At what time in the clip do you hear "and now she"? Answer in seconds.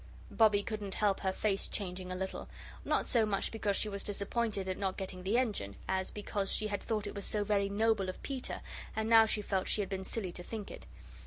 8.95-9.43